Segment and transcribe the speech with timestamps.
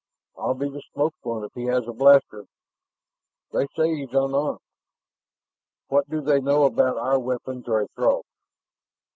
[0.35, 2.47] "I'll be the smoked one if he has a blaster."
[3.53, 4.57] "They say he's unarmed"
[5.89, 8.25] "What do they know about our weapons or a Throg's?"